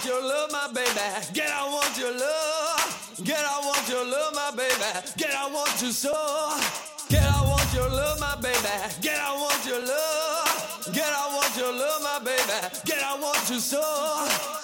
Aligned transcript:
Want 0.00 0.12
your 0.12 0.28
love, 0.28 0.50
my 0.50 0.66
baby. 0.72 1.26
Get 1.34 1.50
I 1.50 1.68
want 1.68 1.98
your 1.98 2.10
love. 2.10 3.20
Get 3.22 3.36
I 3.36 3.60
want 3.66 3.86
your 3.86 4.02
love, 4.02 4.34
my 4.34 4.50
baby. 4.56 4.72
Get 5.18 5.34
I 5.34 5.46
want 5.52 5.82
you 5.82 5.92
so. 5.92 6.14
Get 7.10 7.22
I 7.22 7.44
want 7.44 7.74
your 7.74 7.90
love, 7.90 8.18
my 8.18 8.34
baby. 8.36 8.56
Get 9.02 9.18
I 9.20 9.34
want 9.34 9.66
your 9.66 9.84
love. 9.84 10.88
Get 10.94 11.04
I 11.04 11.36
want 11.36 11.54
your 11.54 11.72
love, 11.74 12.02
my 12.02 12.18
baby. 12.24 12.80
Get 12.86 13.02
I 13.02 13.20
want 13.20 13.50
you 13.50 13.60
so. 13.60 14.59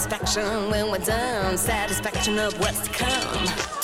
Satisfaction 0.00 0.70
when 0.70 0.90
we're 0.90 0.98
done. 0.98 1.58
Satisfaction 1.58 2.38
of 2.38 2.58
what's 2.58 2.80
to 2.80 2.90
come. 2.90 3.79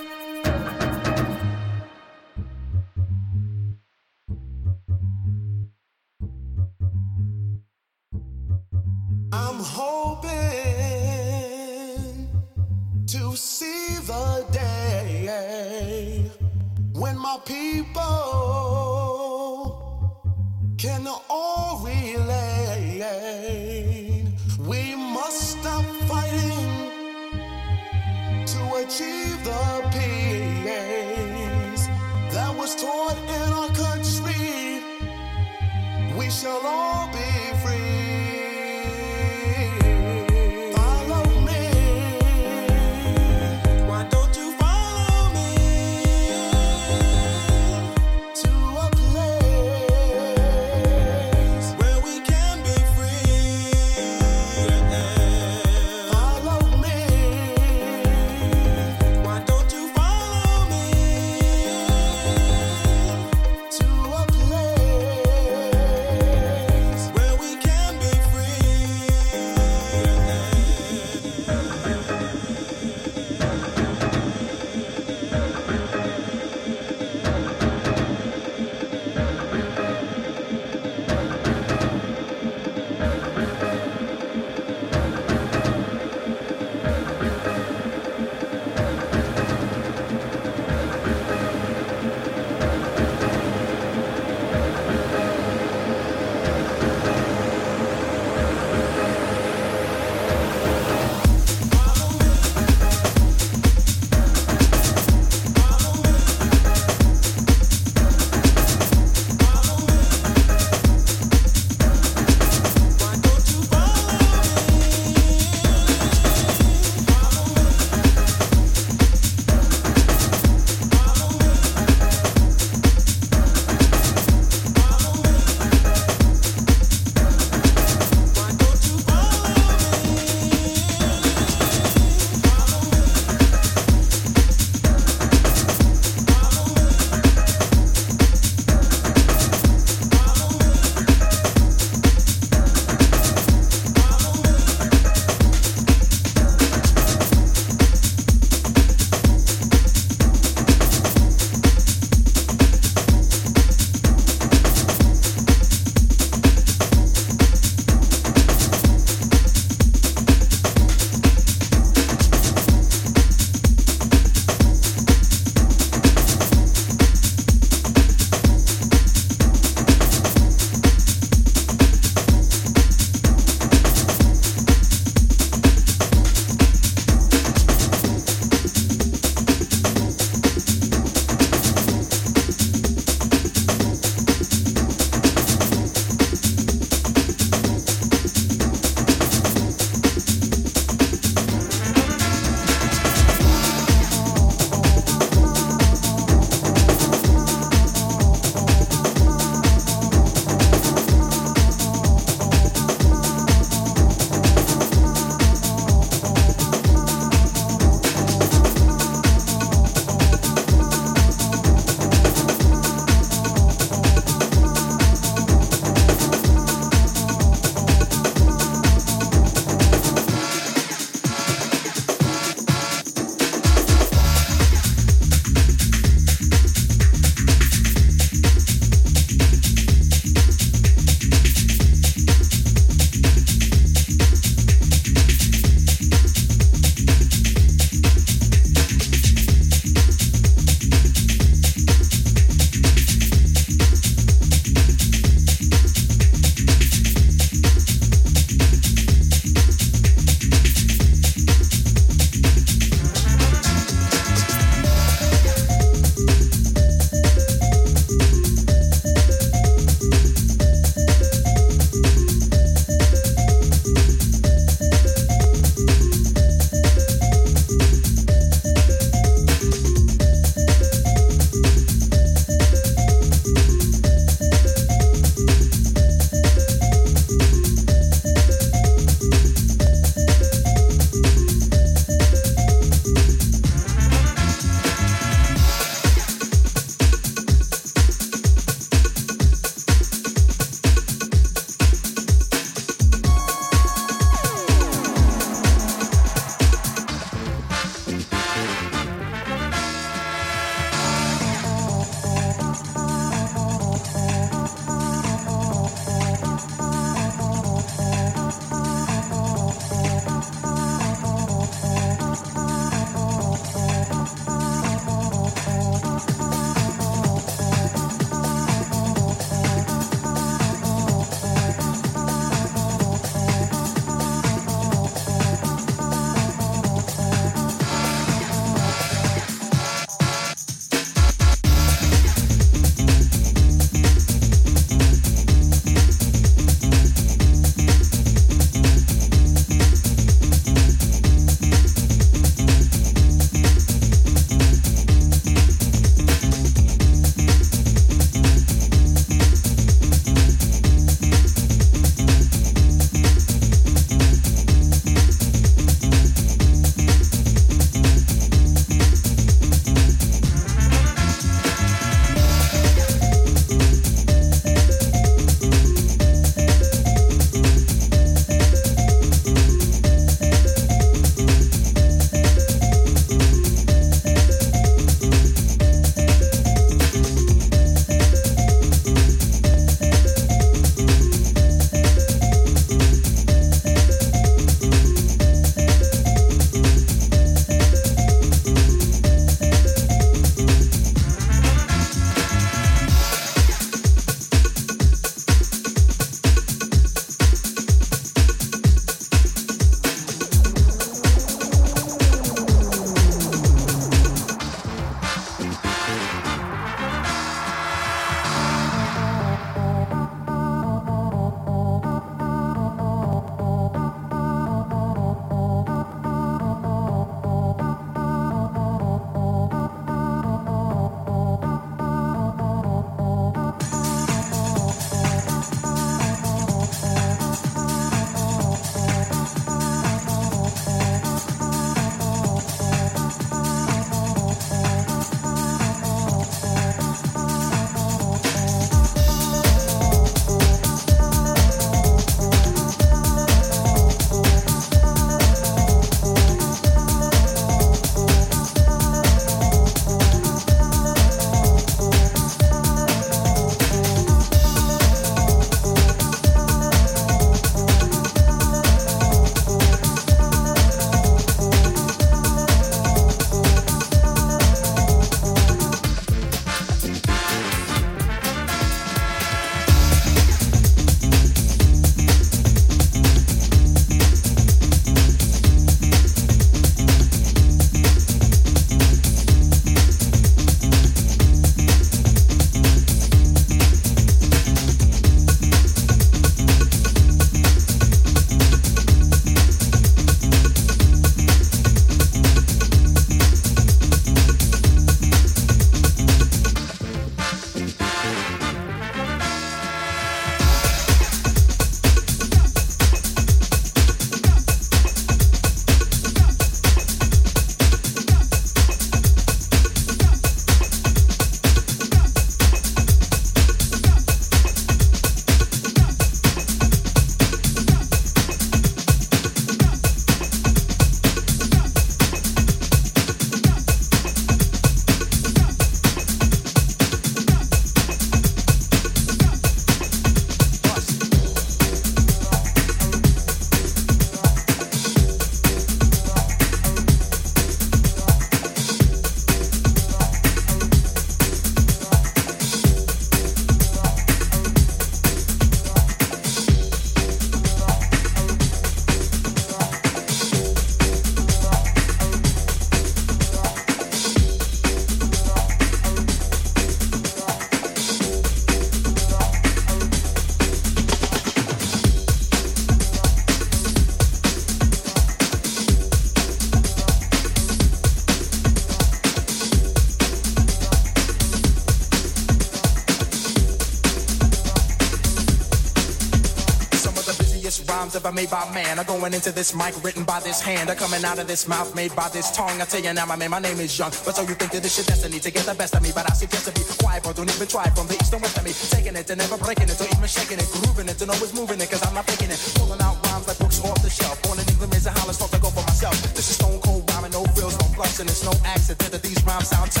Made 578.31 578.49
by 578.49 578.63
man 578.73 578.97
are 578.97 579.03
going 579.03 579.33
into 579.33 579.51
this 579.51 579.75
mic 579.75 579.91
written 580.03 580.23
by 580.23 580.39
this 580.39 580.61
hand 580.61 580.89
I'm 580.89 580.95
coming 580.95 581.23
out 581.25 581.37
of 581.37 581.47
this 581.47 581.67
mouth 581.67 581.93
made 581.93 582.15
by 582.15 582.29
this 582.29 582.49
tongue. 582.55 582.79
I 582.79 582.85
tell 582.85 583.03
you 583.03 583.11
now, 583.11 583.25
my 583.25 583.35
man, 583.35 583.51
my 583.51 583.59
name 583.59 583.77
is 583.83 583.91
Young. 583.99 584.15
But 584.23 584.39
so 584.39 584.47
you 584.47 584.55
think 584.55 584.71
that 584.71 584.81
this 584.81 584.95
your 584.95 585.03
destiny 585.03 585.39
to 585.43 585.51
get 585.51 585.67
the 585.67 585.75
best 585.75 585.93
of 585.95 586.01
me? 586.01 586.15
But 586.15 586.31
I 586.31 586.33
suggest 586.33 586.63
to 586.65 586.71
be 586.71 586.79
quiet, 587.03 587.23
but 587.27 587.35
don't 587.35 587.51
even 587.51 587.67
try 587.67 587.83
from 587.91 588.07
the 588.07 588.15
east 588.15 588.31
and 588.31 588.41
west 588.41 588.55
of 588.55 588.63
me. 588.63 588.71
Taking 588.71 589.19
it 589.19 589.29
and 589.29 589.37
never 589.37 589.59
breaking 589.59 589.91
it, 589.91 589.99
or 589.99 590.07
even 590.07 590.31
shaking 590.31 590.63
it, 590.63 590.69
grooving 590.79 591.11
it, 591.11 591.19
and 591.19 591.29
always 591.29 591.51
moving 591.53 591.83
it, 591.83 591.91
cause 591.91 591.99
I'm 592.07 592.15
not 592.15 592.23
faking 592.23 592.55
it. 592.55 592.59
Pulling 592.79 593.03
out 593.03 593.19
rhymes 593.27 593.51
like 593.51 593.59
books 593.59 593.83
off 593.83 593.99
the 593.99 594.09
shelf. 594.09 594.39
Born 594.47 594.63
in 594.63 594.65
England, 594.71 594.95
in 594.95 595.11
Hollis, 595.11 595.35
start 595.35 595.51
to 595.51 595.59
go 595.59 595.67
for 595.67 595.83
myself. 595.83 596.15
This 596.31 596.47
is 596.47 596.55
stone 596.55 596.79
cold 596.87 597.03
rhyming, 597.11 597.35
no 597.35 597.43
frills, 597.51 597.75
no 597.83 597.85
fluffs, 597.91 598.23
and 598.23 598.31
it's 598.31 598.47
no 598.47 598.55
accident 598.63 599.11
that 599.11 599.21
these 599.21 599.43
rhymes 599.43 599.67
sound 599.67 599.91
tough. 599.91 600.00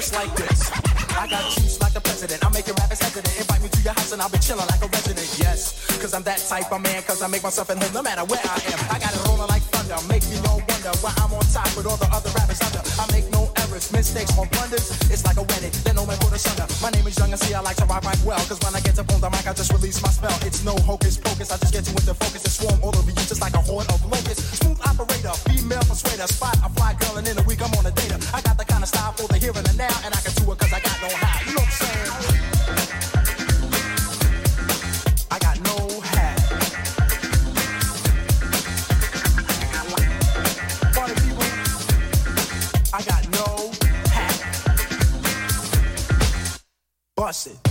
Just 0.00 0.14
like 0.14 0.34
this. 0.34 0.72
I 1.12 1.28
got 1.28 1.44
juice 1.52 1.78
like 1.80 1.92
the 1.92 2.00
president. 2.00 2.44
I'm 2.44 2.52
making 2.52 2.74
rappers 2.80 3.00
hesitant. 3.00 3.36
Invite 3.36 3.62
me 3.62 3.68
to 3.68 3.80
your 3.82 3.92
house 3.92 4.12
and 4.12 4.22
I'll 4.22 4.30
be 4.30 4.38
chilling 4.38 4.66
like 4.66 4.80
a 4.80 4.88
resident. 4.88 5.28
Yes, 5.36 5.76
cause 6.00 6.14
I'm 6.14 6.22
that 6.22 6.38
type 6.38 6.72
of 6.72 6.80
man. 6.80 7.02
Cause 7.02 7.20
I 7.22 7.28
make 7.28 7.42
myself 7.42 7.68
at 7.68 7.76
home 7.76 7.92
no 7.92 8.02
matter 8.02 8.24
where 8.24 8.40
I 8.40 8.56
am. 8.72 8.80
I 8.88 8.98
got 8.98 9.12
it 9.12 9.20
rolling 9.28 9.48
like 9.48 9.62
thunder. 9.68 10.00
Make 10.08 10.24
me 10.32 10.40
no 10.40 10.56
wonder 10.56 10.92
why 11.04 11.12
I'm 11.20 11.32
on 11.36 11.44
top 11.52 11.68
with 11.76 11.86
all 11.86 11.98
the 11.98 12.08
other 12.16 12.30
rappers 12.32 12.60
under. 12.64 12.80
I 12.96 13.04
make 13.12 13.28
no 13.30 13.52
mistakes 13.88 14.36
or 14.36 14.44
blunders. 14.52 14.92
It's 15.08 15.24
like 15.24 15.40
a 15.40 15.44
wedding. 15.48 15.72
Then 15.84 15.96
no 15.96 16.04
man 16.04 16.20
put 16.20 16.36
us 16.36 16.44
under. 16.52 16.68
My 16.84 16.92
name 16.92 17.06
is 17.08 17.16
Young 17.16 17.32
and 17.32 17.40
see 17.40 17.54
I 17.56 17.60
like 17.64 17.76
to 17.80 17.86
rock 17.88 18.04
mic 18.04 18.20
well. 18.20 18.40
Cause 18.44 18.60
when 18.60 18.76
I 18.76 18.80
get 18.84 18.98
up 19.00 19.08
on 19.16 19.20
the 19.20 19.30
mic, 19.32 19.48
I 19.48 19.52
just 19.56 19.72
release 19.72 20.02
my 20.02 20.12
spell. 20.12 20.36
It's 20.44 20.64
no 20.64 20.76
hocus 20.84 21.16
pocus. 21.16 21.48
I 21.50 21.56
just 21.56 21.72
get 21.72 21.88
you 21.88 21.96
into 21.96 22.12
focus 22.12 22.44
and 22.44 22.52
swarm 22.52 22.78
all 22.84 22.92
over 22.92 23.08
you 23.08 23.24
just 23.24 23.40
like 23.40 23.54
a 23.54 23.62
horde 23.64 23.88
of 23.88 24.04
locusts. 24.04 24.60
Smooth 24.60 24.80
operator, 24.84 25.32
female 25.48 25.84
persuader, 25.88 26.28
spot 26.28 26.56
a 26.60 26.68
fly 26.76 26.92
girl 27.00 27.16
and 27.16 27.26
in 27.26 27.38
a 27.38 27.44
week 27.48 27.62
I'm 27.64 27.72
on 27.80 27.86
a 27.86 27.92
data. 27.92 28.20
I 28.36 28.40
got 28.44 28.58
the 28.60 28.64
kind 28.64 28.82
of 28.82 28.88
style 28.88 29.12
for 29.16 29.26
the 29.32 29.38
here 29.38 29.56
and 29.56 29.64
the 29.64 29.74
now, 29.80 29.96
and 30.04 30.12
I 30.12 30.20
can 30.20 30.32
do 30.36 30.52
it 30.52 30.58
cause 30.58 30.72
I 30.72 30.80
got 30.80 30.96
know 31.00 31.14
how. 31.16 31.40
You 31.48 31.54
know 31.56 31.64
what 31.64 31.72
I'm 31.72 33.08
saying? 33.08 33.19
Bust 47.30 47.46
it. 47.46 47.69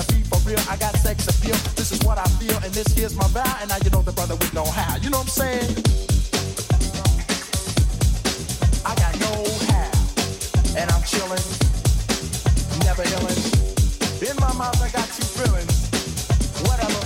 Better 0.00 0.12
be 0.16 0.22
for 0.22 0.38
real. 0.48 0.58
I 0.70 0.76
got 0.76 0.96
sex 0.96 1.28
appeal. 1.28 1.56
This 1.76 1.92
is 1.92 2.00
what 2.04 2.16
I 2.16 2.24
feel, 2.40 2.56
and 2.64 2.72
this 2.72 2.88
here's 2.96 3.14
my 3.14 3.26
vow. 3.28 3.56
And 3.60 3.68
now 3.68 3.76
you 3.84 3.90
know 3.90 4.02
the 4.02 4.12
brother 4.12 4.34
with 4.34 4.52
know 4.54 4.64
how. 4.64 4.96
You 4.96 5.10
know 5.10 5.18
what 5.18 5.28
I'm 5.28 5.44
saying? 5.44 5.70
I 8.86 8.94
got 8.96 9.12
know 9.20 9.44
how, 9.68 9.90
and 10.78 10.88
I'm 10.90 11.02
chilling, 11.04 11.44
never 12.80 13.04
illin'. 13.12 13.40
In 14.24 14.36
my 14.40 14.52
mouth, 14.56 14.80
I 14.80 14.88
got 14.88 15.04
two 15.12 15.28
feelings. 15.36 15.90
Whatever. 16.64 17.00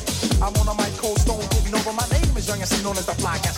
I'm 0.45 0.55
on 0.55 0.69
a 0.69 0.75
mic, 0.79 0.95
cold 0.99 1.19
stone, 1.19 1.41
getting 1.51 1.75
over. 1.75 1.93
My 1.93 2.07
name 2.11 2.37
is 2.37 2.47
Young 2.47 2.61
and 2.61 2.69
see 2.69 2.83
known 2.85 2.99
as 2.99 3.07
the 3.07 3.15
Fly 3.15 3.39
Casanova. 3.39 3.54